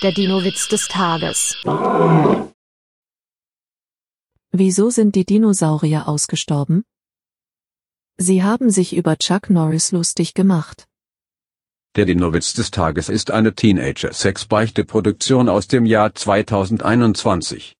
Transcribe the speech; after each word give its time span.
Der 0.00 0.12
Dino-Witz 0.12 0.68
des 0.68 0.86
Tages. 0.86 1.56
Wieso 4.52 4.90
sind 4.90 5.16
die 5.16 5.24
Dinosaurier 5.24 6.06
ausgestorben? 6.06 6.84
Sie 8.16 8.44
haben 8.44 8.70
sich 8.70 8.94
über 8.94 9.16
Chuck 9.16 9.50
Norris 9.50 9.90
lustig 9.90 10.34
gemacht. 10.34 10.86
Der 11.96 12.04
Dino-Witz 12.04 12.52
des 12.52 12.70
Tages 12.70 13.08
ist 13.08 13.32
eine 13.32 13.56
Teenager-Sex-Beichte-Produktion 13.56 15.48
aus 15.48 15.66
dem 15.66 15.84
Jahr 15.84 16.14
2021. 16.14 17.76